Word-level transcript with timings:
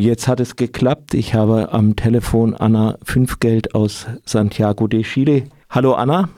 Jetzt 0.00 0.28
hat 0.28 0.40
es 0.40 0.56
geklappt. 0.56 1.12
Ich 1.12 1.34
habe 1.34 1.72
am 1.72 1.94
Telefon 1.94 2.54
Anna 2.54 2.96
Fünfgeld 3.04 3.74
aus 3.74 4.06
Santiago 4.24 4.86
de 4.86 5.02
Chile. 5.02 5.42
Hallo 5.68 5.92
Anna. 5.92 6.30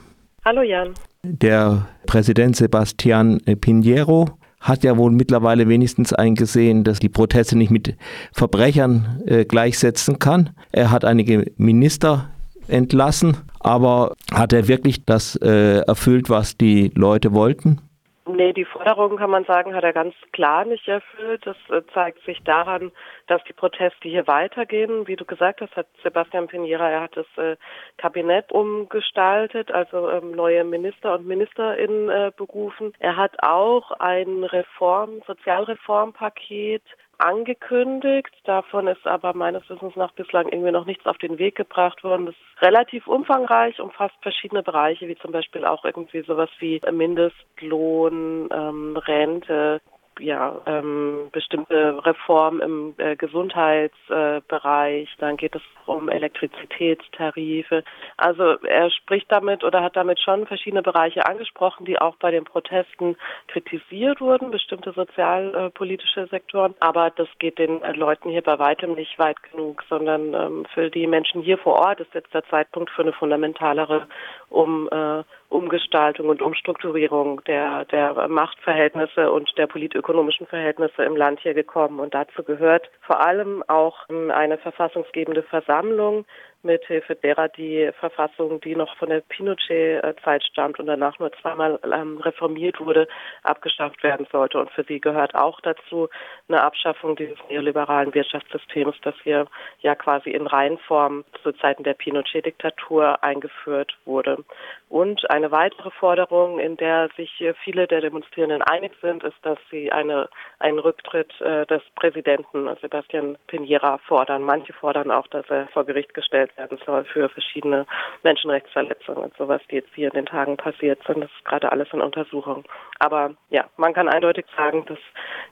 Hallo 0.43 0.63
Jan. 0.63 0.89
Der 1.23 1.87
Präsident 2.05 2.57
Sebastián 2.57 3.39
Piñero 3.45 4.31
hat 4.59 4.83
ja 4.83 4.97
wohl 4.97 5.11
mittlerweile 5.11 5.69
wenigstens 5.69 6.11
eingesehen, 6.11 6.83
dass 6.83 6.99
die 6.99 7.07
Proteste 7.07 7.57
nicht 7.57 7.71
mit 7.71 7.95
Verbrechern 8.33 9.21
äh, 9.27 9.45
gleichsetzen 9.45 10.19
kann. 10.19 10.49
Er 10.73 10.91
hat 10.91 11.05
einige 11.05 11.49
Minister 11.55 12.31
entlassen, 12.67 13.37
aber 13.61 14.13
hat 14.33 14.51
er 14.51 14.67
wirklich 14.67 15.05
das 15.05 15.37
äh, 15.37 15.79
erfüllt, 15.87 16.29
was 16.29 16.57
die 16.57 16.91
Leute 16.95 17.31
wollten? 17.31 17.79
Nee, 18.25 18.53
die 18.53 18.63
Forderungen 18.63 19.17
kann 19.17 19.29
man 19.29 19.43
sagen, 19.43 19.75
hat 19.75 19.83
er 19.83 19.91
ganz 19.91 20.15
klar 20.31 20.63
nicht 20.63 20.87
erfüllt. 20.87 21.45
Das 21.45 21.57
äh, 21.69 21.81
zeigt 21.93 22.23
sich 22.23 22.41
daran, 22.43 22.93
dass 23.27 23.43
die 23.43 23.53
Proteste 23.53 24.07
hier 24.07 24.27
weitergehen. 24.27 25.07
Wie 25.07 25.17
du 25.17 25.25
gesagt 25.25 25.59
hast, 25.59 25.75
hat 25.75 25.87
Sebastian 26.03 26.47
Pinera, 26.47 26.89
er 26.89 27.01
hat 27.01 27.17
das 27.17 27.25
äh, 27.35 27.57
Kabinett 27.97 28.49
umgestaltet, 28.53 29.71
also 29.71 30.09
ähm, 30.09 30.31
neue 30.31 30.63
Minister 30.63 31.15
und 31.15 31.27
Ministerinnen 31.27 32.09
äh, 32.09 32.31
berufen. 32.35 32.93
Er 32.99 33.17
hat 33.17 33.43
auch 33.43 33.91
ein 33.91 34.45
Reform, 34.45 35.21
Sozialreformpaket 35.27 36.83
angekündigt. 37.23 38.33
Davon 38.43 38.87
ist 38.87 39.07
aber 39.07 39.33
meines 39.33 39.67
Wissens 39.69 39.95
nach 39.95 40.11
bislang 40.11 40.47
irgendwie 40.49 40.71
noch 40.71 40.85
nichts 40.85 41.05
auf 41.05 41.17
den 41.17 41.37
Weg 41.37 41.55
gebracht 41.55 42.03
worden. 42.03 42.25
Das 42.25 42.35
ist 42.35 42.61
relativ 42.61 43.07
umfangreich, 43.07 43.79
umfasst 43.79 44.15
verschiedene 44.21 44.63
Bereiche, 44.63 45.07
wie 45.07 45.15
zum 45.15 45.31
Beispiel 45.31 45.65
auch 45.65 45.85
irgendwie 45.85 46.21
sowas 46.21 46.49
wie 46.59 46.81
Mindestlohn, 46.91 48.49
ähm, 48.53 48.97
Rente, 48.97 49.81
ja, 50.19 50.61
ähm, 50.65 51.29
bestimmte 51.31 52.05
Reformen 52.05 52.61
im 52.61 52.93
äh, 52.97 53.15
Gesundheitsbereich, 53.15 55.09
äh, 55.09 55.15
dann 55.19 55.37
geht 55.37 55.55
es 55.55 55.61
um 55.85 56.09
Elektrizitätstarife. 56.09 57.83
Also 58.17 58.57
er 58.63 58.89
spricht 58.91 59.31
damit 59.31 59.63
oder 59.63 59.81
hat 59.81 59.95
damit 59.95 60.19
schon 60.19 60.47
verschiedene 60.47 60.81
Bereiche 60.81 61.25
angesprochen, 61.25 61.85
die 61.85 61.99
auch 61.99 62.15
bei 62.17 62.31
den 62.31 62.45
Protesten 62.45 63.17
kritisiert 63.47 64.21
wurden, 64.21 64.51
bestimmte 64.51 64.91
sozialpolitische 64.93 66.27
Sektoren. 66.27 66.75
Aber 66.79 67.09
das 67.09 67.27
geht 67.39 67.59
den 67.59 67.81
Leuten 67.95 68.29
hier 68.29 68.41
bei 68.41 68.59
weitem 68.59 68.93
nicht 68.93 69.17
weit 69.19 69.41
genug, 69.51 69.83
sondern 69.89 70.33
ähm, 70.33 70.65
für 70.73 70.89
die 70.89 71.07
Menschen 71.07 71.41
hier 71.41 71.57
vor 71.57 71.73
Ort 71.73 71.99
ist 71.99 72.13
jetzt 72.13 72.33
der 72.33 72.45
Zeitpunkt 72.45 72.89
für 72.91 73.01
eine 73.01 73.13
fundamentalere 73.13 74.07
um, 74.49 74.87
äh, 74.89 75.23
Umgestaltung 75.53 76.29
und 76.29 76.41
Umstrukturierung 76.41 77.43
der, 77.45 77.85
der 77.85 78.27
Machtverhältnisse 78.27 79.31
und 79.31 79.57
der 79.57 79.67
politökonomischen 79.67 80.47
Verhältnisse 80.47 81.03
im 81.03 81.15
Land 81.15 81.39
hier 81.41 81.53
gekommen. 81.53 81.99
Und 81.99 82.13
dazu 82.13 82.43
gehört 82.43 82.89
vor 83.01 83.21
allem 83.21 83.63
auch 83.67 84.09
eine 84.09 84.57
verfassungsgebende 84.57 85.43
Versammlung, 85.43 86.25
mithilfe 86.63 87.15
derer 87.15 87.49
die 87.49 87.89
Verfassung, 87.99 88.61
die 88.61 88.75
noch 88.75 88.95
von 88.97 89.09
der 89.09 89.21
Pinochet-Zeit 89.21 90.43
stammt 90.43 90.79
und 90.79 90.87
danach 90.87 91.19
nur 91.19 91.31
zweimal 91.41 91.79
ähm, 91.83 92.17
reformiert 92.19 92.79
wurde, 92.79 93.07
abgeschafft 93.43 94.03
werden 94.03 94.27
sollte. 94.31 94.59
Und 94.59 94.71
für 94.71 94.83
sie 94.83 94.99
gehört 94.99 95.35
auch 95.35 95.61
dazu 95.61 96.09
eine 96.47 96.63
Abschaffung 96.63 97.15
dieses 97.15 97.37
neoliberalen 97.49 98.13
Wirtschaftssystems, 98.13 98.95
das 99.01 99.15
hier 99.23 99.47
ja 99.79 99.95
quasi 99.95 100.31
in 100.31 100.47
Reihenform 100.47 101.25
zu 101.41 101.51
Zeiten 101.53 101.83
der 101.83 101.93
Pinochet-Diktatur 101.93 103.23
eingeführt 103.23 103.97
wurde. 104.05 104.43
Und 104.89 105.29
eine 105.29 105.51
weitere 105.51 105.89
Forderung, 105.91 106.59
in 106.59 106.77
der 106.77 107.09
sich 107.17 107.43
viele 107.63 107.87
der 107.87 108.01
Demonstrierenden 108.01 108.61
einig 108.61 108.93
sind, 109.01 109.23
ist, 109.23 109.37
dass 109.41 109.57
sie 109.71 109.91
eine, 109.91 110.29
einen 110.59 110.79
Rücktritt 110.79 111.39
äh, 111.41 111.65
des 111.65 111.81
Präsidenten 111.95 112.69
Sebastian 112.81 113.37
Piñera 113.47 113.97
fordern. 113.99 114.43
Manche 114.43 114.73
fordern 114.73 115.11
auch, 115.11 115.27
dass 115.27 115.49
er 115.49 115.67
vor 115.69 115.85
Gericht 115.85 116.13
gestellt 116.13 116.52
werden 116.57 116.77
soll 116.85 117.03
für 117.05 117.29
verschiedene 117.29 117.85
Menschenrechtsverletzungen 118.23 119.23
und 119.23 119.37
sowas, 119.37 119.61
die 119.69 119.75
jetzt 119.75 119.93
hier 119.95 120.07
in 120.07 120.13
den 120.13 120.25
Tagen 120.25 120.57
passiert 120.57 120.99
sind. 121.05 121.21
Das 121.21 121.31
ist 121.31 121.45
gerade 121.45 121.71
alles 121.71 121.87
in 121.93 122.01
Untersuchung. 122.01 122.63
Aber 122.99 123.35
ja, 123.49 123.65
man 123.77 123.93
kann 123.93 124.07
eindeutig 124.07 124.45
sagen, 124.55 124.85
dass 124.87 124.99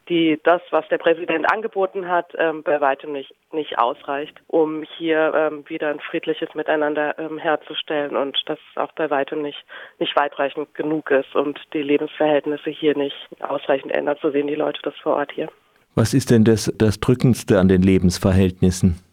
die, 0.09 0.39
das, 0.43 0.61
was 0.71 0.87
der 0.89 0.97
Präsident 0.97 1.51
angeboten 1.51 2.07
hat, 2.07 2.33
ähm, 2.37 2.63
bei 2.63 2.79
weitem 2.81 3.11
nicht, 3.13 3.33
nicht 3.51 3.77
ausreicht, 3.77 4.39
um 4.47 4.83
hier 4.97 5.33
ähm, 5.35 5.63
wieder 5.67 5.89
ein 5.89 5.99
friedliches 5.99 6.53
Miteinander 6.55 7.17
ähm, 7.19 7.37
herzustellen 7.37 8.15
und 8.15 8.37
das 8.45 8.59
auch 8.75 8.91
bei 8.93 9.09
weitem 9.09 9.41
nicht, 9.41 9.63
nicht 9.99 10.15
weitreichend 10.15 10.73
genug 10.75 11.11
ist 11.11 11.35
und 11.35 11.59
die 11.73 11.83
Lebensverhältnisse 11.83 12.69
hier 12.69 12.95
nicht 12.97 13.15
ausreichend 13.39 13.91
ändert. 13.91 14.19
So 14.21 14.31
sehen 14.31 14.47
die 14.47 14.55
Leute 14.55 14.79
das 14.83 14.95
vor 14.97 15.15
Ort 15.15 15.31
hier. 15.31 15.49
Was 15.95 16.13
ist 16.13 16.31
denn 16.31 16.45
das, 16.45 16.71
das 16.77 16.99
Drückendste 16.99 17.59
an 17.59 17.67
den 17.67 17.81
Lebensverhältnissen? 17.81 19.10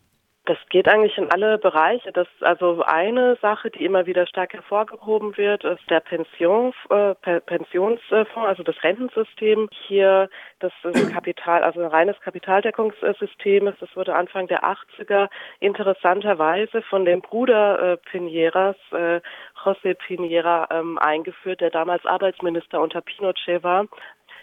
Das 0.49 0.57
geht 0.71 0.89
eigentlich 0.89 1.19
in 1.19 1.31
alle 1.31 1.59
Bereiche. 1.59 2.11
Das 2.11 2.27
also 2.41 2.83
eine 2.83 3.37
Sache, 3.43 3.71
die 3.71 3.85
immer 3.85 4.07
wieder 4.07 4.27
stark 4.27 4.55
hervorgehoben 4.55 5.37
wird, 5.37 5.63
ist 5.63 5.83
der 5.91 6.01
Pensions, 6.01 6.75
äh, 6.89 7.15
Pensionsfonds, 7.41 8.35
also 8.35 8.63
das 8.63 8.83
Rentensystem. 8.83 9.69
Hier 9.87 10.31
das 10.61 10.73
ist 10.85 11.13
Kapital, 11.13 11.63
also 11.63 11.81
ein 11.81 11.89
reines 11.89 12.19
Kapitaldeckungssystem 12.21 13.67
ist. 13.67 13.83
Das 13.83 13.95
wurde 13.95 14.15
Anfang 14.15 14.47
der 14.47 14.65
80er 14.65 15.29
interessanterweise 15.61 16.81
von 16.81 17.05
dem 17.05 17.21
Bruder 17.21 17.93
äh, 17.93 17.97
Piñeras, 18.11 18.77
äh, 18.93 19.21
José 19.63 19.97
Piñera, 19.97 20.67
ähm, 20.71 20.97
eingeführt, 20.97 21.61
der 21.61 21.71
damals 21.71 22.07
Arbeitsminister 22.07 22.81
unter 22.81 23.03
Pinochet 23.03 23.63
war. 23.63 23.85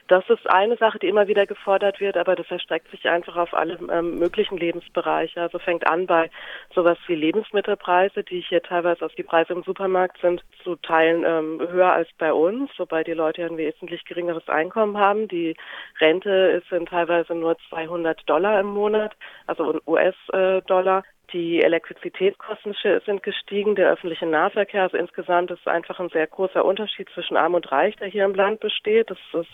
Das 0.07 0.23
ist 0.29 0.47
eine 0.47 0.77
Sache, 0.77 0.99
die 0.99 1.07
immer 1.07 1.27
wieder 1.27 1.47
gefordert 1.47 1.99
wird, 1.99 2.15
aber 2.15 2.35
das 2.35 2.49
erstreckt 2.51 2.91
sich 2.91 3.09
einfach 3.09 3.35
auf 3.37 3.55
alle 3.55 3.79
ähm, 3.91 4.19
möglichen 4.19 4.55
Lebensbereiche. 4.55 5.41
Also 5.41 5.57
fängt 5.57 5.87
an 5.87 6.05
bei 6.05 6.29
sowas 6.75 6.99
wie 7.07 7.15
Lebensmittelpreise, 7.15 8.23
die 8.23 8.41
hier 8.41 8.61
teilweise 8.61 9.03
auf 9.03 9.15
die 9.15 9.23
Preise 9.23 9.53
im 9.53 9.63
Supermarkt 9.63 10.21
sind, 10.21 10.43
zu 10.63 10.75
Teilen 10.75 11.23
ähm, 11.25 11.67
höher 11.71 11.91
als 11.91 12.07
bei 12.19 12.31
uns, 12.31 12.69
wobei 12.77 13.03
die 13.03 13.13
Leute 13.13 13.41
ja 13.41 13.47
ein 13.47 13.57
wesentlich 13.57 14.05
geringeres 14.05 14.47
Einkommen 14.47 14.97
haben. 14.97 15.27
Die 15.27 15.55
Rente 15.99 16.61
sind 16.69 16.89
teilweise 16.89 17.33
nur 17.33 17.57
200 17.69 18.29
Dollar 18.29 18.59
im 18.59 18.67
Monat, 18.67 19.13
also 19.47 19.79
US-Dollar. 19.87 21.03
Die 21.33 21.61
Elektrizitätskosten 21.61 22.75
sind 23.05 23.23
gestiegen, 23.23 23.75
der 23.75 23.91
öffentliche 23.91 24.25
Nahverkehr, 24.25 24.83
also 24.83 24.97
insgesamt 24.97 25.51
ist 25.51 25.67
einfach 25.67 25.99
ein 25.99 26.09
sehr 26.09 26.27
großer 26.27 26.63
Unterschied 26.63 27.09
zwischen 27.13 27.35
Arm 27.35 27.55
und 27.55 27.71
Reich, 27.71 27.95
der 27.95 28.07
hier 28.07 28.25
im 28.25 28.35
Land 28.35 28.59
besteht. 28.59 29.09
Das 29.09 29.17
ist, 29.33 29.49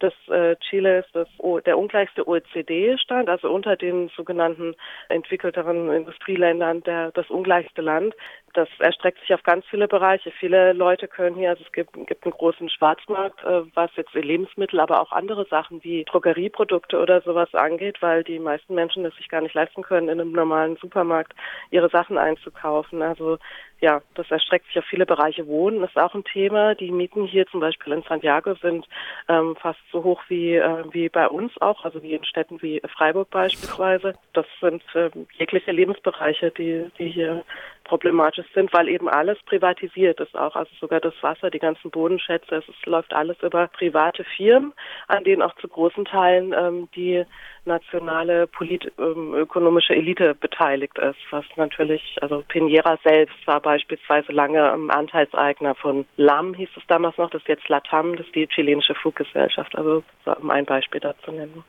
das 0.00 0.12
äh, 0.28 0.56
Chile 0.56 1.00
ist 1.00 1.14
das, 1.14 1.28
der 1.64 1.78
ungleichste 1.78 2.26
OECD-Stand, 2.26 3.28
also 3.28 3.50
unter 3.50 3.76
den 3.76 4.08
sogenannten 4.16 4.74
entwickelteren 5.08 5.92
Industrieländern 5.92 6.82
der, 6.82 7.12
das 7.12 7.30
ungleichste 7.30 7.82
Land 7.82 8.14
das 8.54 8.68
erstreckt 8.78 9.20
sich 9.20 9.32
auf 9.34 9.42
ganz 9.42 9.64
viele 9.66 9.88
Bereiche. 9.88 10.30
Viele 10.32 10.72
Leute 10.72 11.08
können 11.08 11.36
hier, 11.36 11.50
also 11.50 11.64
es 11.64 11.72
gibt, 11.72 11.92
gibt 12.06 12.24
einen 12.24 12.32
großen 12.32 12.68
Schwarzmarkt, 12.68 13.42
äh, 13.44 13.62
was 13.74 13.90
jetzt 13.96 14.12
Lebensmittel, 14.14 14.80
aber 14.80 15.00
auch 15.00 15.12
andere 15.12 15.46
Sachen 15.46 15.82
wie 15.84 16.04
Drogerieprodukte 16.04 16.98
oder 16.98 17.20
sowas 17.22 17.54
angeht, 17.54 18.00
weil 18.00 18.24
die 18.24 18.38
meisten 18.38 18.74
Menschen 18.74 19.04
es 19.04 19.14
sich 19.16 19.28
gar 19.28 19.40
nicht 19.40 19.54
leisten 19.54 19.82
können, 19.82 20.08
in 20.08 20.20
einem 20.20 20.32
normalen 20.32 20.76
Supermarkt 20.76 21.34
ihre 21.70 21.88
Sachen 21.88 22.18
einzukaufen. 22.18 23.02
Also 23.02 23.38
ja, 23.82 24.00
das 24.14 24.30
erstreckt 24.30 24.66
sich 24.68 24.78
auf 24.78 24.84
viele 24.84 25.06
Bereiche. 25.06 25.48
Wohnen 25.48 25.82
ist 25.82 25.96
auch 25.98 26.14
ein 26.14 26.22
Thema. 26.22 26.76
Die 26.76 26.92
Mieten 26.92 27.24
hier 27.24 27.48
zum 27.48 27.58
Beispiel 27.58 27.92
in 27.92 28.04
Santiago 28.04 28.54
sind 28.54 28.86
ähm, 29.28 29.56
fast 29.56 29.80
so 29.90 30.04
hoch 30.04 30.22
wie, 30.28 30.54
äh, 30.54 30.84
wie 30.92 31.08
bei 31.08 31.26
uns 31.26 31.50
auch, 31.60 31.84
also 31.84 32.00
wie 32.00 32.14
in 32.14 32.24
Städten 32.24 32.62
wie 32.62 32.80
Freiburg 32.96 33.28
beispielsweise. 33.30 34.14
Das 34.34 34.46
sind 34.60 34.84
äh, 34.94 35.10
jegliche 35.36 35.72
Lebensbereiche, 35.72 36.52
die, 36.52 36.92
die 36.96 37.08
hier 37.08 37.44
problematisch 37.84 38.46
sind, 38.54 38.72
weil 38.72 38.88
eben 38.88 39.08
alles 39.08 39.38
privatisiert 39.44 40.20
ist 40.20 40.36
auch, 40.36 40.54
also 40.56 40.70
sogar 40.80 41.00
das 41.00 41.14
Wasser, 41.20 41.50
die 41.50 41.58
ganzen 41.58 41.90
Bodenschätze, 41.90 42.56
es, 42.56 42.64
es 42.68 42.86
läuft 42.86 43.12
alles 43.12 43.36
über 43.42 43.66
private 43.68 44.24
Firmen, 44.24 44.72
an 45.08 45.24
denen 45.24 45.42
auch 45.42 45.54
zu 45.56 45.68
großen 45.68 46.04
Teilen 46.04 46.54
ähm, 46.56 46.88
die 46.94 47.24
nationale 47.64 48.46
politökonomische 48.46 49.94
ähm, 49.94 50.00
Elite 50.00 50.34
beteiligt 50.34 50.98
ist, 50.98 51.18
was 51.30 51.44
natürlich, 51.56 52.16
also 52.20 52.42
Pinera 52.48 52.98
selbst 53.04 53.36
war 53.46 53.60
beispielsweise 53.72 54.32
lange 54.32 54.70
ähm, 54.74 54.90
Anteilseigner 54.90 55.74
von 55.74 56.04
LAM, 56.16 56.52
hieß 56.54 56.68
es 56.76 56.82
damals 56.88 57.16
noch, 57.16 57.30
das 57.30 57.40
ist 57.40 57.48
jetzt 57.48 57.68
LATAM, 57.68 58.16
das 58.16 58.26
ist 58.26 58.34
die 58.34 58.46
chilenische 58.46 58.94
Fluggesellschaft, 58.94 59.74
also 59.76 60.02
um 60.40 60.50
ein 60.50 60.66
Beispiel 60.66 61.00
dazu 61.00 61.30
nennen. 61.30 61.64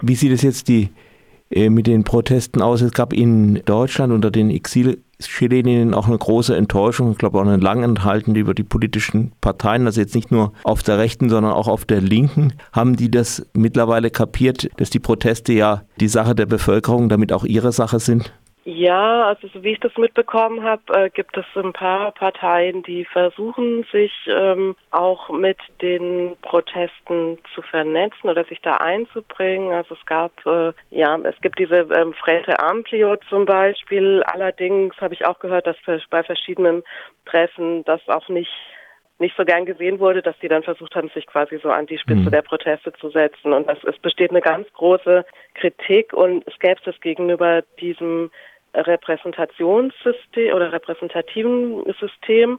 Wie 0.00 0.14
sieht 0.14 0.32
es 0.32 0.42
jetzt 0.42 0.68
die 0.68 0.88
äh, 1.50 1.68
mit 1.68 1.86
den 1.86 2.02
Protesten 2.02 2.62
aus? 2.62 2.80
Es 2.80 2.92
gab 2.92 3.12
in 3.12 3.62
Deutschland 3.66 4.12
unter 4.12 4.30
den 4.30 4.48
Exil 4.50 5.02
Chileninnen 5.20 5.94
auch 5.94 6.06
eine 6.06 6.18
große 6.18 6.56
Enttäuschung, 6.56 7.12
ich 7.12 7.18
glaube 7.18 7.38
auch 7.38 7.42
eine 7.46 7.56
langanhaltende 7.56 8.40
über 8.40 8.52
die 8.52 8.64
politischen 8.64 9.32
Parteien, 9.40 9.86
also 9.86 10.00
jetzt 10.00 10.14
nicht 10.14 10.30
nur 10.30 10.52
auf 10.64 10.82
der 10.82 10.98
rechten, 10.98 11.28
sondern 11.28 11.52
auch 11.52 11.68
auf 11.68 11.84
der 11.84 12.00
linken. 12.00 12.54
Haben 12.72 12.96
die 12.96 13.10
das 13.10 13.46
mittlerweile 13.54 14.10
kapiert, 14.10 14.68
dass 14.76 14.90
die 14.90 14.98
Proteste 14.98 15.52
ja 15.52 15.82
die 16.00 16.08
Sache 16.08 16.34
der 16.34 16.46
Bevölkerung, 16.46 17.08
damit 17.08 17.32
auch 17.32 17.44
ihre 17.44 17.72
Sache 17.72 18.00
sind? 18.00 18.32
Ja, 18.66 19.26
also 19.26 19.46
so 19.48 19.62
wie 19.62 19.72
ich 19.72 19.80
das 19.80 19.94
mitbekommen 19.98 20.64
habe, 20.64 20.82
äh, 20.94 21.10
gibt 21.10 21.36
es 21.36 21.44
ein 21.54 21.74
paar 21.74 22.12
Parteien, 22.12 22.82
die 22.82 23.04
versuchen, 23.04 23.84
sich 23.92 24.10
ähm, 24.26 24.74
auch 24.90 25.28
mit 25.28 25.58
den 25.82 26.34
Protesten 26.40 27.38
zu 27.54 27.60
vernetzen 27.60 28.30
oder 28.30 28.44
sich 28.44 28.62
da 28.62 28.78
einzubringen. 28.78 29.70
Also 29.70 29.94
es 29.94 30.06
gab, 30.06 30.32
äh, 30.46 30.72
ja, 30.88 31.18
es 31.24 31.38
gibt 31.42 31.58
diese 31.58 31.80
ähm, 31.94 32.14
Frente 32.14 32.58
Amplio 32.58 33.16
zum 33.28 33.44
Beispiel. 33.44 34.22
Allerdings 34.22 34.96
habe 34.98 35.12
ich 35.12 35.26
auch 35.26 35.40
gehört, 35.40 35.66
dass 35.66 35.76
bei 36.08 36.22
verschiedenen 36.22 36.82
Treffen 37.26 37.84
das 37.84 38.00
auch 38.08 38.30
nicht 38.30 38.52
nicht 39.20 39.36
so 39.36 39.44
gern 39.44 39.64
gesehen 39.64 40.00
wurde, 40.00 40.22
dass 40.22 40.36
die 40.40 40.48
dann 40.48 40.64
versucht 40.64 40.96
haben, 40.96 41.08
sich 41.10 41.26
quasi 41.26 41.58
so 41.62 41.70
an 41.70 41.86
die 41.86 41.98
Spitze 41.98 42.22
mhm. 42.22 42.30
der 42.30 42.42
Proteste 42.42 42.92
zu 42.94 43.10
setzen. 43.10 43.52
Und 43.52 43.68
das, 43.68 43.78
es 43.84 43.96
besteht 43.98 44.30
eine 44.30 44.40
ganz 44.40 44.66
große 44.72 45.24
Kritik 45.54 46.12
und 46.12 46.44
Skepsis 46.52 47.00
gegenüber 47.00 47.62
diesem 47.80 48.32
Repräsentationssystem 48.74 50.54
oder 50.54 50.72
repräsentativen 50.72 51.84
System 52.00 52.58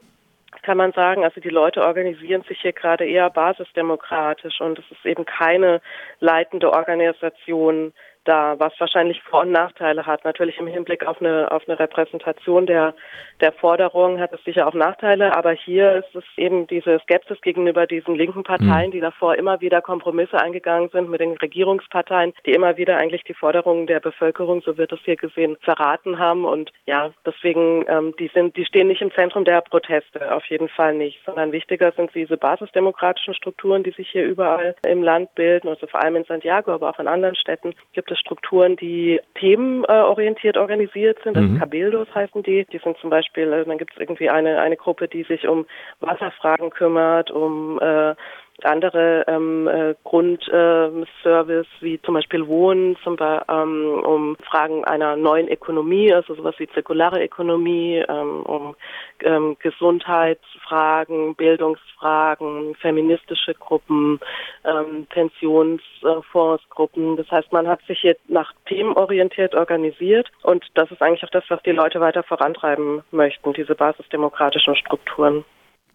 kann 0.62 0.78
man 0.78 0.94
sagen, 0.94 1.24
also 1.24 1.42
die 1.42 1.50
Leute 1.50 1.82
organisieren 1.82 2.44
sich 2.44 2.62
hier 2.62 2.74
gerade 2.74 3.06
eher 3.06 3.30
basisdemokratisch 3.30 4.62
und 4.62 4.80
es 4.80 4.86
ist 4.90 5.06
eben 5.06 5.26
keine 5.26 5.82
leitende 6.20 6.72
Organisation 6.72 7.94
da, 8.26 8.60
was 8.60 8.74
wahrscheinlich 8.80 9.22
Vor- 9.24 9.42
und 9.42 9.52
Nachteile 9.52 10.06
hat. 10.06 10.26
Natürlich 10.26 10.58
im 10.58 10.68
Hinblick 10.68 11.06
auf 11.06 11.22
eine, 11.22 11.52
auf 11.52 11.68
eine 11.68 11.80
Repräsentation 11.80 12.66
der, 12.66 12.94
der 13.42 13.54
Forderungen 13.54 14.20
hat 14.20 14.34
es 14.34 14.44
sicher 14.44 14.68
auch 14.68 14.74
Nachteile, 14.74 15.36
aber 15.36 15.52
hier 15.52 15.98
ist 15.98 16.16
es 16.16 16.24
eben 16.38 16.68
diese 16.68 17.00
Skepsis 17.00 17.40
gegenüber 17.42 17.88
diesen 17.88 18.16
linken 18.16 18.44
Parteien, 18.44 18.88
mhm. 18.88 18.92
die 18.92 19.00
davor 19.00 19.36
immer 19.36 19.62
wieder 19.62 19.82
Kompromisse 19.82 20.40
eingegangen 20.40 20.90
sind 20.90 21.10
mit 21.10 21.22
den 21.22 21.38
Regierungsparteien, 21.38 22.34
die 22.46 22.52
immer 22.52 22.78
wieder 22.78 22.98
eigentlich 22.98 23.24
die 23.24 23.34
Forderungen 23.34 23.88
der 23.88 24.00
Bevölkerung, 24.00 24.62
so 24.62 24.78
wird 24.78 24.92
es 24.92 25.00
hier 25.04 25.16
gesehen, 25.16 25.58
verraten 25.62 26.20
haben 26.20 26.46
und 26.46 26.72
ja, 26.86 27.12
deswegen, 27.26 27.86
ähm, 27.88 28.14
die 28.20 28.30
sind, 28.34 28.58
die 28.58 28.66
stehen 28.66 28.88
nicht 28.88 29.02
im 29.02 29.14
Zentrum 29.14 29.46
der 29.46 29.62
Proteste, 29.62 30.34
auf 30.34 30.46
jeden 30.46 30.70
Fall 30.70 30.94
nicht, 30.96 31.20
sondern 31.26 31.52
wichtiger 31.52 31.92
sind 31.92 32.14
diese 32.16 32.38
basisdemokratischen 32.38 33.34
Strukturen, 33.34 33.84
die 33.84 33.92
sich 33.92 34.10
hier 34.10 34.26
überall 34.26 34.76
im 34.86 35.04
Land 35.04 35.34
bilden, 35.36 35.68
also 35.68 35.88
vor 35.88 36.02
allem 36.02 36.16
in 36.16 36.26
Santiago, 36.26 36.72
aber 36.72 36.90
auch 36.90 37.00
in 37.00 37.08
anderen 37.08 37.36
Städten 37.36 37.76
gibt 37.94 38.12
es 38.12 38.15
Strukturen, 38.16 38.76
die 38.76 39.20
themenorientiert 39.36 40.58
organisiert 40.58 41.20
sind. 41.24 41.38
Also 41.38 41.50
mhm. 41.50 41.60
Cabildos 41.60 42.08
heißen 42.14 42.44
die. 42.44 42.66
Die 42.66 42.80
sind 42.80 42.98
zum 42.98 43.10
Beispiel, 43.10 43.52
äh, 43.52 43.66
dann 43.66 43.78
gibt 43.78 43.94
es 43.94 44.00
irgendwie 44.00 44.30
eine, 44.30 44.60
eine 44.60 44.78
Gruppe, 44.78 45.08
die 45.08 45.24
sich 45.24 45.48
um 45.48 45.66
Wasserfragen 46.00 46.70
kümmert, 46.70 47.32
um 47.32 47.80
äh, 47.80 48.16
andere 48.64 49.26
ähm, 49.28 49.68
äh, 49.68 49.96
Grundservice 50.04 51.26
äh, 51.26 51.82
wie 51.82 52.02
zum 52.02 52.14
Beispiel 52.14 52.48
Wohnen, 52.48 52.96
zum 53.04 53.18
Beispiel, 53.18 53.54
ähm, 53.54 54.02
um 54.04 54.38
Fragen 54.38 54.86
einer 54.86 55.16
neuen 55.16 55.50
Ökonomie, 55.50 56.14
also 56.14 56.36
sowas 56.36 56.56
wie 56.58 56.68
zirkulare 56.70 57.24
Ökonomie, 57.24 58.04
ähm, 58.08 58.44
um 58.44 58.76
ähm, 59.22 59.58
Gesundheitsfragen, 59.60 61.36
Bildungsfragen, 61.36 62.76
feministische 62.76 63.54
Gruppen, 63.56 64.20
ähm, 64.64 65.08
Pensionsfondsgruppen. 65.10 67.18
Das 67.18 67.30
heißt, 67.30 67.52
man 67.52 67.68
hat 67.68 67.82
sich 67.88 68.04
jetzt 68.04 68.30
nach 68.30 68.54
Themen 68.68 68.94
orientiert 68.94 69.56
organisiert 69.56 70.32
und 70.44 70.64
das 70.76 70.92
ist 70.92 71.02
eigentlich 71.02 71.24
auch 71.24 71.32
das, 71.32 71.44
was 71.50 71.62
die 71.64 71.72
Leute 71.72 72.00
weiter 72.00 72.24
vorantreiben 72.24 73.04
möchten, 73.12 73.54
diese 73.54 73.76
basisdemokratischen 73.76 74.76
Strukturen. 74.76 75.44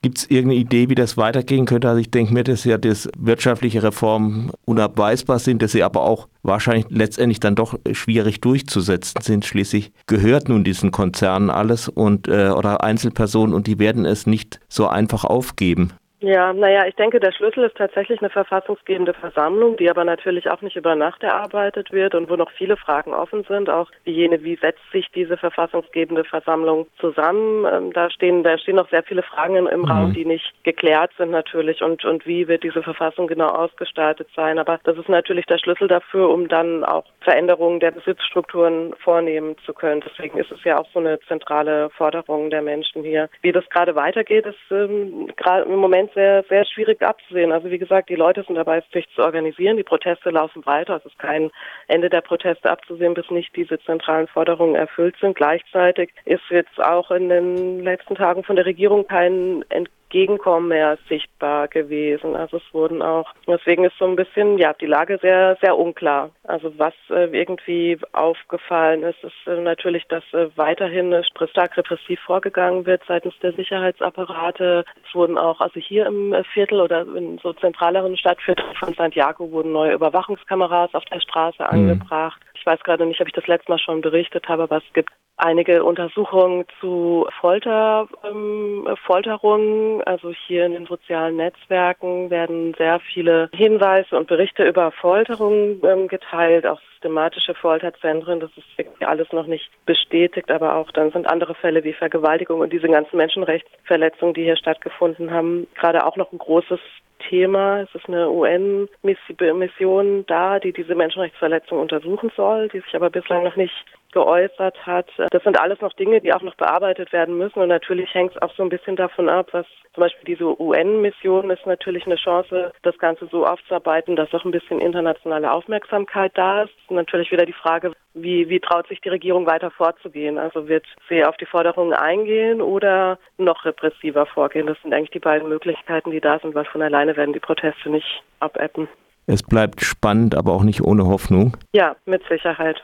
Gibt 0.02 0.16
es 0.16 0.30
irgendeine 0.30 0.60
Idee, 0.60 0.88
wie 0.88 0.94
das 0.94 1.18
weitergehen 1.18 1.66
könnte? 1.66 1.88
Also 1.88 2.00
ich 2.00 2.10
denke 2.10 2.32
mir, 2.32 2.42
dass 2.42 2.64
ja 2.64 2.78
das 2.78 3.08
wirtschaftliche 3.18 3.82
Reformen 3.82 4.50
unabweisbar 4.64 5.38
sind, 5.38 5.60
dass 5.60 5.72
sie 5.72 5.82
aber 5.82 6.02
auch 6.02 6.26
wahrscheinlich 6.42 6.86
letztendlich 6.88 7.38
dann 7.38 7.54
doch 7.54 7.78
schwierig 7.92 8.40
durchzusetzen 8.40 9.20
sind. 9.20 9.44
Schließlich 9.44 9.92
gehört 10.06 10.48
nun 10.48 10.64
diesen 10.64 10.90
Konzernen 10.90 11.50
alles 11.50 11.88
und 11.88 12.28
äh, 12.28 12.48
oder 12.48 12.82
Einzelpersonen 12.82 13.54
und 13.54 13.66
die 13.66 13.78
werden 13.78 14.06
es 14.06 14.26
nicht 14.26 14.60
so 14.70 14.88
einfach 14.88 15.24
aufgeben. 15.24 15.92
Ja, 16.22 16.52
naja, 16.52 16.84
ich 16.86 16.94
denke, 16.96 17.18
der 17.18 17.32
Schlüssel 17.32 17.64
ist 17.64 17.76
tatsächlich 17.78 18.20
eine 18.20 18.28
verfassungsgebende 18.28 19.14
Versammlung, 19.14 19.78
die 19.78 19.88
aber 19.88 20.04
natürlich 20.04 20.50
auch 20.50 20.60
nicht 20.60 20.76
über 20.76 20.94
Nacht 20.94 21.22
erarbeitet 21.22 21.92
wird 21.92 22.14
und 22.14 22.28
wo 22.28 22.36
noch 22.36 22.50
viele 22.50 22.76
Fragen 22.76 23.14
offen 23.14 23.44
sind, 23.44 23.70
auch 23.70 23.90
wie 24.04 24.12
jene, 24.12 24.42
wie 24.44 24.56
setzt 24.56 24.82
sich 24.92 25.10
diese 25.14 25.38
verfassungsgebende 25.38 26.24
Versammlung 26.24 26.86
zusammen? 26.98 27.64
Ähm, 27.64 27.92
da 27.94 28.10
stehen, 28.10 28.42
da 28.42 28.58
stehen 28.58 28.76
noch 28.76 28.90
sehr 28.90 29.02
viele 29.02 29.22
Fragen 29.22 29.56
im, 29.56 29.66
im 29.66 29.80
mhm. 29.80 29.90
Raum, 29.90 30.12
die 30.12 30.26
nicht 30.26 30.52
geklärt 30.62 31.10
sind 31.16 31.30
natürlich 31.30 31.80
und, 31.80 32.04
und 32.04 32.26
wie 32.26 32.48
wird 32.48 32.64
diese 32.64 32.82
Verfassung 32.82 33.26
genau 33.26 33.48
ausgestaltet 33.48 34.28
sein. 34.36 34.58
Aber 34.58 34.78
das 34.84 34.98
ist 34.98 35.08
natürlich 35.08 35.46
der 35.46 35.58
Schlüssel 35.58 35.88
dafür, 35.88 36.28
um 36.28 36.48
dann 36.48 36.84
auch 36.84 37.04
Veränderungen 37.22 37.80
der 37.80 37.92
Besitzstrukturen 37.92 38.92
vornehmen 39.02 39.56
zu 39.64 39.72
können. 39.72 40.02
Deswegen 40.06 40.38
ist 40.38 40.52
es 40.52 40.62
ja 40.64 40.78
auch 40.78 40.86
so 40.92 40.98
eine 40.98 41.18
zentrale 41.20 41.88
Forderung 41.90 42.50
der 42.50 42.60
Menschen 42.60 43.02
hier. 43.04 43.30
Wie 43.40 43.52
das 43.52 43.66
gerade 43.70 43.94
weitergeht, 43.94 44.44
ist 44.44 44.58
ähm, 44.70 45.30
gerade 45.36 45.62
im 45.62 45.76
Moment 45.76 46.09
sehr, 46.14 46.44
sehr 46.48 46.64
schwierig 46.64 47.02
abzusehen. 47.02 47.52
Also 47.52 47.70
wie 47.70 47.78
gesagt, 47.78 48.08
die 48.08 48.16
Leute 48.16 48.42
sind 48.42 48.56
dabei, 48.56 48.82
sich 48.92 49.08
zu 49.14 49.22
organisieren. 49.22 49.76
Die 49.76 49.82
Proteste 49.82 50.30
laufen 50.30 50.64
weiter. 50.66 50.96
Es 50.96 51.06
ist 51.06 51.18
kein 51.18 51.50
Ende 51.88 52.10
der 52.10 52.20
Proteste 52.20 52.70
abzusehen, 52.70 53.14
bis 53.14 53.30
nicht 53.30 53.54
diese 53.56 53.78
zentralen 53.80 54.28
Forderungen 54.28 54.74
erfüllt 54.74 55.16
sind. 55.20 55.36
Gleichzeitig 55.36 56.12
ist 56.24 56.42
jetzt 56.50 56.80
auch 56.80 57.10
in 57.10 57.28
den 57.28 57.80
letzten 57.80 58.14
Tagen 58.14 58.44
von 58.44 58.56
der 58.56 58.66
Regierung 58.66 59.06
kein 59.06 59.64
Ent 59.68 59.90
Gegenkommen 60.10 60.68
mehr 60.68 60.98
sichtbar 61.08 61.68
gewesen. 61.68 62.36
Also 62.36 62.58
es 62.58 62.74
wurden 62.74 63.00
auch, 63.00 63.32
deswegen 63.46 63.84
ist 63.84 63.96
so 63.98 64.04
ein 64.04 64.16
bisschen, 64.16 64.58
ja, 64.58 64.72
die 64.74 64.86
Lage 64.86 65.18
sehr, 65.22 65.56
sehr 65.62 65.76
unklar. 65.76 66.30
Also 66.44 66.72
was 66.78 66.94
äh, 67.10 67.26
irgendwie 67.32 67.98
aufgefallen 68.12 69.02
ist, 69.02 69.22
ist 69.24 69.46
äh, 69.46 69.60
natürlich, 69.60 70.04
dass 70.08 70.24
äh, 70.32 70.48
weiterhin 70.56 71.14
stark 71.50 71.76
repressiv 71.76 72.20
vorgegangen 72.20 72.86
wird 72.86 73.02
seitens 73.06 73.34
der 73.42 73.52
Sicherheitsapparate. 73.52 74.84
Es 75.06 75.14
wurden 75.14 75.38
auch, 75.38 75.60
also 75.60 75.80
hier 75.80 76.06
im 76.06 76.32
äh, 76.32 76.44
Viertel 76.44 76.80
oder 76.80 77.02
in 77.02 77.38
so 77.38 77.52
zentraleren 77.52 78.16
Stadtvierteln 78.16 78.74
von 78.74 78.94
Santiago 78.94 79.50
wurden 79.50 79.72
neue 79.72 79.94
Überwachungskameras 79.94 80.94
auf 80.94 81.04
der 81.06 81.20
Straße 81.20 81.62
mhm. 81.62 81.68
angebracht. 81.68 82.40
Ich 82.54 82.66
weiß 82.66 82.80
gerade 82.80 83.06
nicht, 83.06 83.20
ob 83.20 83.28
ich 83.28 83.32
das 83.32 83.46
letzte 83.46 83.70
Mal 83.70 83.78
schon 83.78 84.02
berichtet 84.02 84.48
habe, 84.48 84.64
aber 84.64 84.78
es 84.78 84.92
gibt 84.92 85.10
einige 85.40 85.84
Untersuchungen 85.84 86.64
zu 86.80 87.26
Folter, 87.40 88.08
ähm, 88.24 88.86
Folterungen. 89.06 90.02
Also 90.04 90.32
hier 90.46 90.66
in 90.66 90.72
den 90.72 90.86
sozialen 90.86 91.36
Netzwerken 91.36 92.30
werden 92.30 92.74
sehr 92.78 93.00
viele 93.00 93.48
Hinweise 93.52 94.16
und 94.16 94.28
Berichte 94.28 94.64
über 94.64 94.90
Folterungen 94.92 95.80
ähm, 95.84 96.08
geteilt, 96.08 96.66
auch 96.66 96.80
systematische 96.92 97.54
Folterzentren. 97.54 98.40
Das 98.40 98.50
ist 98.56 98.66
irgendwie 98.76 99.06
alles 99.06 99.32
noch 99.32 99.46
nicht 99.46 99.70
bestätigt, 99.86 100.50
aber 100.50 100.76
auch 100.76 100.90
dann 100.92 101.10
sind 101.10 101.26
andere 101.26 101.54
Fälle 101.54 101.82
wie 101.84 101.94
Vergewaltigung 101.94 102.60
und 102.60 102.72
diese 102.72 102.88
ganzen 102.88 103.16
Menschenrechtsverletzungen, 103.16 104.34
die 104.34 104.44
hier 104.44 104.56
stattgefunden 104.56 105.30
haben, 105.30 105.66
gerade 105.74 106.06
auch 106.06 106.16
noch 106.16 106.32
ein 106.32 106.38
großes 106.38 106.80
Thema. 107.28 107.82
Es 107.82 107.94
ist 107.94 108.08
eine 108.08 108.28
UN-Mission 108.30 110.24
da, 110.26 110.58
die 110.58 110.72
diese 110.72 110.94
Menschenrechtsverletzungen 110.94 111.82
untersuchen 111.82 112.32
soll, 112.36 112.68
die 112.68 112.80
sich 112.80 112.94
aber 112.94 113.10
bislang 113.10 113.44
noch 113.44 113.56
nicht 113.56 113.74
geäußert 114.12 114.86
hat. 114.86 115.06
Das 115.30 115.42
sind 115.44 115.60
alles 115.60 115.80
noch 115.80 115.92
Dinge, 115.92 116.20
die 116.20 116.32
auch 116.32 116.42
noch 116.42 116.56
bearbeitet 116.56 117.12
werden 117.12 117.38
müssen. 117.38 117.60
Und 117.60 117.68
natürlich 117.68 118.12
hängt 118.12 118.34
es 118.34 118.42
auch 118.42 118.52
so 118.54 118.62
ein 118.62 118.68
bisschen 118.68 118.96
davon 118.96 119.28
ab, 119.28 119.48
was 119.52 119.66
zum 119.94 120.02
Beispiel 120.02 120.24
diese 120.24 120.60
UN-Mission 120.60 121.50
ist 121.50 121.66
natürlich 121.66 122.06
eine 122.06 122.16
Chance, 122.16 122.72
das 122.82 122.98
Ganze 122.98 123.26
so 123.26 123.46
aufzuarbeiten, 123.46 124.16
dass 124.16 124.32
auch 124.34 124.44
ein 124.44 124.50
bisschen 124.50 124.80
internationale 124.80 125.52
Aufmerksamkeit 125.52 126.32
da 126.34 126.62
ist. 126.62 126.74
Und 126.88 126.96
natürlich 126.96 127.30
wieder 127.30 127.46
die 127.46 127.52
Frage, 127.52 127.92
wie, 128.14 128.48
wie 128.48 128.60
traut 128.60 128.88
sich 128.88 129.00
die 129.00 129.08
Regierung 129.08 129.46
weiter 129.46 129.70
vorzugehen? 129.70 130.38
Also 130.38 130.68
wird 130.68 130.86
sie 131.08 131.24
auf 131.24 131.36
die 131.36 131.46
Forderungen 131.46 131.92
eingehen 131.92 132.60
oder 132.60 133.18
noch 133.38 133.64
repressiver 133.64 134.26
vorgehen? 134.26 134.66
Das 134.66 134.80
sind 134.82 134.92
eigentlich 134.92 135.10
die 135.10 135.20
beiden 135.20 135.48
Möglichkeiten, 135.48 136.10
die 136.10 136.20
da 136.20 136.38
sind, 136.38 136.54
weil 136.54 136.64
von 136.64 136.82
alleine 136.82 137.16
werden 137.16 137.32
die 137.32 137.40
Proteste 137.40 137.90
nicht 137.90 138.22
abebben. 138.40 138.88
Es 139.26 139.42
bleibt 139.42 139.82
spannend, 139.82 140.34
aber 140.34 140.52
auch 140.52 140.64
nicht 140.64 140.82
ohne 140.82 141.06
Hoffnung. 141.06 141.56
Ja, 141.72 141.94
mit 142.04 142.22
Sicherheit. 142.28 142.76